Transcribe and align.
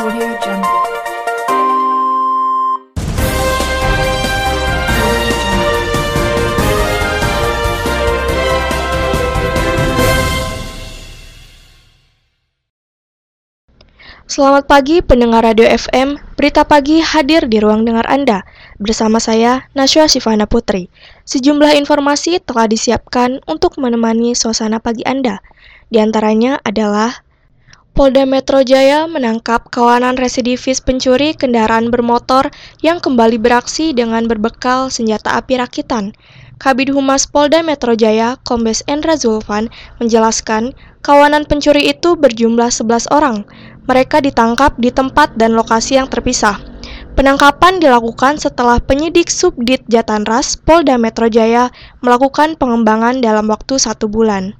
Selamat 0.00 0.32
pagi 14.64 15.04
pendengar 15.04 15.44
Radio 15.44 15.68
FM, 15.68 16.16
Berita 16.32 16.64
Pagi 16.64 17.04
hadir 17.04 17.44
di 17.44 17.60
ruang 17.60 17.84
dengar 17.84 18.08
Anda. 18.08 18.48
Bersama 18.80 19.20
saya, 19.20 19.68
Nasya 19.76 20.08
Sifana 20.08 20.48
Putri. 20.48 20.88
Sejumlah 21.28 21.76
informasi 21.76 22.40
telah 22.40 22.64
disiapkan 22.64 23.44
untuk 23.44 23.76
menemani 23.76 24.32
suasana 24.32 24.80
pagi 24.80 25.04
Anda. 25.04 25.44
Di 25.92 26.00
antaranya 26.00 26.56
adalah 26.64 27.20
Polda 28.00 28.24
Metro 28.24 28.64
Jaya 28.64 29.04
menangkap 29.04 29.68
kawanan 29.68 30.16
residivis 30.16 30.80
pencuri 30.80 31.36
kendaraan 31.36 31.92
bermotor 31.92 32.48
yang 32.80 32.96
kembali 32.96 33.36
beraksi 33.36 33.92
dengan 33.92 34.24
berbekal 34.24 34.88
senjata 34.88 35.36
api 35.36 35.60
rakitan. 35.60 36.16
Kabid 36.56 36.96
Humas 36.96 37.28
Polda 37.28 37.60
Metro 37.60 37.92
Jaya, 37.92 38.40
Kombes 38.40 38.80
Endra 38.88 39.20
Zulfan, 39.20 39.68
menjelaskan 40.00 40.72
kawanan 41.04 41.44
pencuri 41.44 41.92
itu 41.92 42.16
berjumlah 42.16 42.72
11 42.72 43.04
orang. 43.12 43.44
Mereka 43.84 44.24
ditangkap 44.24 44.80
di 44.80 44.88
tempat 44.88 45.36
dan 45.36 45.52
lokasi 45.52 46.00
yang 46.00 46.08
terpisah. 46.08 46.56
Penangkapan 47.20 47.84
dilakukan 47.84 48.40
setelah 48.40 48.80
penyidik 48.80 49.28
Subdit 49.28 49.84
Jatanras 49.92 50.56
Polda 50.56 50.96
Metro 50.96 51.28
Jaya 51.28 51.68
melakukan 52.00 52.56
pengembangan 52.56 53.20
dalam 53.20 53.44
waktu 53.52 53.76
satu 53.76 54.08
bulan. 54.08 54.56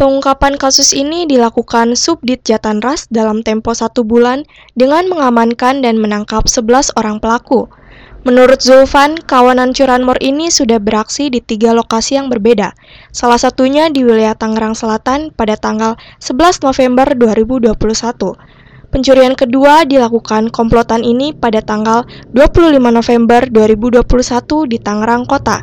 Pengungkapan 0.00 0.56
kasus 0.56 0.96
ini 0.96 1.28
dilakukan 1.28 1.92
Subdit 1.92 2.40
Jatanras 2.40 3.04
dalam 3.12 3.44
tempo 3.44 3.76
satu 3.76 4.00
bulan 4.00 4.48
dengan 4.72 5.04
mengamankan 5.12 5.84
dan 5.84 6.00
menangkap 6.00 6.48
11 6.48 6.96
orang 6.96 7.20
pelaku. 7.20 7.68
Menurut 8.24 8.64
Zulfan, 8.64 9.20
kawanan 9.20 9.76
curanmor 9.76 10.16
ini 10.24 10.48
sudah 10.48 10.80
beraksi 10.80 11.28
di 11.28 11.44
tiga 11.44 11.76
lokasi 11.76 12.16
yang 12.16 12.32
berbeda, 12.32 12.72
salah 13.12 13.36
satunya 13.36 13.92
di 13.92 14.00
wilayah 14.00 14.32
Tangerang 14.32 14.72
Selatan 14.72 15.36
pada 15.36 15.60
tanggal 15.60 16.00
11 16.16 16.64
November 16.64 17.04
2021. 17.12 17.76
Pencurian 18.88 19.36
kedua 19.36 19.84
dilakukan 19.84 20.48
komplotan 20.48 21.04
ini 21.04 21.36
pada 21.36 21.60
tanggal 21.60 22.08
25 22.32 22.80
November 22.88 23.44
2021 23.52 24.00
di 24.64 24.80
Tangerang 24.80 25.28
Kota. 25.28 25.60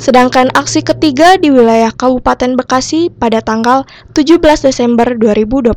Sedangkan 0.00 0.52
aksi 0.54 0.80
ketiga 0.84 1.36
di 1.36 1.52
wilayah 1.52 1.92
Kabupaten 1.92 2.56
Bekasi 2.56 3.12
pada 3.12 3.40
tanggal 3.44 3.84
17 4.16 4.38
Desember 4.64 5.16
2021. 5.16 5.72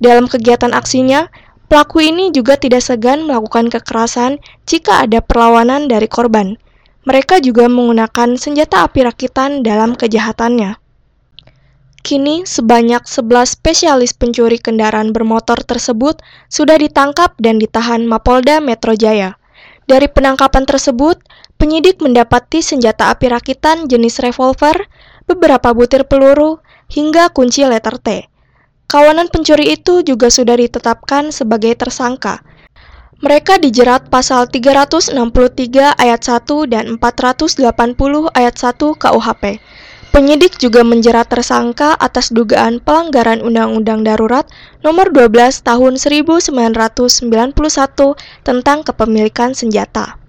Dalam 0.00 0.28
kegiatan 0.28 0.72
aksinya, 0.76 1.30
Pelaku 1.64 2.04
ini 2.04 2.30
juga 2.30 2.54
tidak 2.54 2.84
segan 2.86 3.26
melakukan 3.26 3.72
kekerasan 3.72 4.38
jika 4.68 5.02
ada 5.02 5.24
perlawanan 5.24 5.90
dari 5.90 6.06
korban. 6.06 6.54
Mereka 7.02 7.42
juga 7.42 7.66
menggunakan 7.66 8.38
senjata 8.38 8.86
api 8.86 9.02
rakitan 9.02 9.66
dalam 9.66 9.98
kejahatannya. 9.98 10.78
Kini, 12.04 12.46
sebanyak 12.46 13.08
11 13.08 13.58
spesialis 13.58 14.12
pencuri 14.12 14.60
kendaraan 14.62 15.10
bermotor 15.10 15.66
tersebut 15.66 16.22
sudah 16.52 16.76
ditangkap 16.78 17.32
dan 17.40 17.56
ditahan 17.56 18.04
Mapolda 18.04 18.60
Metro 18.60 18.92
Jaya. 18.92 19.40
Dari 19.90 20.06
penangkapan 20.06 20.68
tersebut, 20.68 21.18
penyidik 21.56 22.02
mendapati 22.02 22.60
senjata 22.60 23.10
api 23.14 23.30
rakitan 23.32 23.86
jenis 23.88 24.20
revolver, 24.20 24.86
beberapa 25.24 25.72
butir 25.72 26.04
peluru, 26.04 26.60
hingga 26.92 27.32
kunci 27.32 27.64
letter 27.64 27.96
T. 27.98 28.28
Kawanan 28.84 29.32
pencuri 29.32 29.74
itu 29.74 30.04
juga 30.04 30.28
sudah 30.28 30.54
ditetapkan 30.60 31.32
sebagai 31.32 31.74
tersangka. 31.74 32.44
Mereka 33.24 33.56
dijerat 33.56 34.12
pasal 34.12 34.52
363 34.52 35.16
ayat 35.96 36.20
1 36.20 36.68
dan 36.68 37.00
480 37.00 37.64
ayat 38.36 38.54
1 38.54 39.00
KUHP. 39.00 39.42
Penyidik 40.14 40.62
juga 40.62 40.86
menjerat 40.86 41.26
tersangka 41.26 41.98
atas 41.98 42.30
dugaan 42.30 42.78
pelanggaran 42.78 43.42
Undang-Undang 43.42 44.06
Darurat 44.06 44.46
Nomor 44.86 45.10
12 45.10 45.66
Tahun 45.66 45.98
1991 45.98 47.50
tentang 48.46 48.78
kepemilikan 48.86 49.58
senjata. 49.58 50.22